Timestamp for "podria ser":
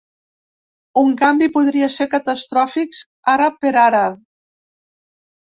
1.57-2.07